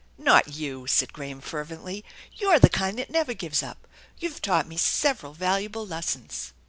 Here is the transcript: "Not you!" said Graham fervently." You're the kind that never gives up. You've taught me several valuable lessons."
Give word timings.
"Not 0.17 0.53
you!" 0.55 0.87
said 0.87 1.13
Graham 1.13 1.41
fervently." 1.41 2.03
You're 2.39 2.57
the 2.57 2.69
kind 2.71 2.97
that 2.97 3.11
never 3.11 3.35
gives 3.35 3.61
up. 3.61 3.85
You've 4.17 4.41
taught 4.41 4.67
me 4.67 4.75
several 4.77 5.33
valuable 5.35 5.85
lessons." 5.85 6.53